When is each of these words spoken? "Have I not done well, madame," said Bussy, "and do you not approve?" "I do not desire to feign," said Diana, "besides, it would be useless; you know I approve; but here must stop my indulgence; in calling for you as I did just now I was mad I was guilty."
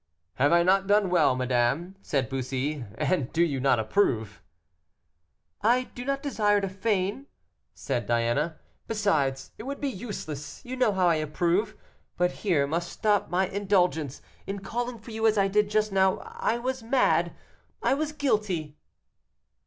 "Have 0.37 0.51
I 0.51 0.63
not 0.63 0.87
done 0.87 1.11
well, 1.11 1.35
madame," 1.35 1.95
said 2.01 2.27
Bussy, 2.27 2.83
"and 2.97 3.31
do 3.31 3.43
you 3.43 3.59
not 3.59 3.77
approve?" 3.77 4.41
"I 5.61 5.91
do 5.93 6.03
not 6.03 6.23
desire 6.23 6.59
to 6.59 6.67
feign," 6.67 7.27
said 7.75 8.07
Diana, 8.07 8.57
"besides, 8.87 9.51
it 9.59 9.63
would 9.65 9.79
be 9.79 9.89
useless; 9.91 10.59
you 10.65 10.75
know 10.75 10.93
I 10.95 11.17
approve; 11.17 11.75
but 12.17 12.31
here 12.31 12.65
must 12.65 12.91
stop 12.91 13.29
my 13.29 13.45
indulgence; 13.47 14.23
in 14.47 14.61
calling 14.61 14.97
for 14.97 15.11
you 15.11 15.27
as 15.27 15.37
I 15.37 15.47
did 15.47 15.69
just 15.69 15.91
now 15.91 16.17
I 16.21 16.57
was 16.57 16.81
mad 16.81 17.35
I 17.83 17.93
was 17.93 18.11
guilty." 18.11 18.79